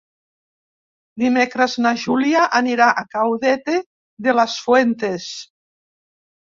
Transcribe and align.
Dimecres 1.23 1.75
na 1.87 1.91
Júlia 2.05 2.47
anirà 2.63 2.89
a 3.03 3.07
Caudete 3.13 3.79
de 4.29 4.37
las 4.41 4.59
Fuentes. 4.67 5.33